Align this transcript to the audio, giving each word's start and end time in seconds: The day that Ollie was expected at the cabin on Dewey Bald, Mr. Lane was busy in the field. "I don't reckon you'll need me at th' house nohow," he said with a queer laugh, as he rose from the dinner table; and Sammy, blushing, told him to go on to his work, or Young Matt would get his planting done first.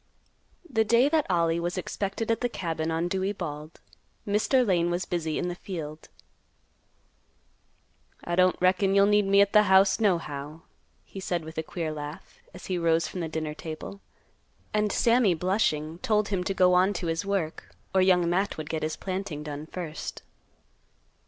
The 0.67 0.83
day 0.83 1.09
that 1.09 1.29
Ollie 1.29 1.59
was 1.59 1.77
expected 1.77 2.31
at 2.31 2.41
the 2.41 2.49
cabin 2.49 2.89
on 2.89 3.07
Dewey 3.07 3.33
Bald, 3.33 3.79
Mr. 4.27 4.65
Lane 4.65 4.89
was 4.89 5.05
busy 5.05 5.37
in 5.37 5.47
the 5.47 5.53
field. 5.53 6.09
"I 8.23 8.33
don't 8.35 8.59
reckon 8.59 8.95
you'll 8.95 9.05
need 9.05 9.27
me 9.27 9.41
at 9.41 9.53
th' 9.53 9.57
house 9.67 9.99
nohow," 9.99 10.63
he 11.05 11.19
said 11.19 11.45
with 11.45 11.59
a 11.59 11.61
queer 11.61 11.91
laugh, 11.91 12.39
as 12.51 12.65
he 12.65 12.79
rose 12.79 13.07
from 13.07 13.19
the 13.19 13.29
dinner 13.29 13.53
table; 13.53 14.01
and 14.73 14.91
Sammy, 14.91 15.35
blushing, 15.35 15.99
told 15.99 16.29
him 16.29 16.43
to 16.45 16.53
go 16.55 16.73
on 16.73 16.93
to 16.93 17.05
his 17.05 17.23
work, 17.23 17.69
or 17.93 18.01
Young 18.01 18.27
Matt 18.27 18.57
would 18.57 18.71
get 18.71 18.81
his 18.81 18.95
planting 18.95 19.43
done 19.43 19.67
first. 19.67 20.23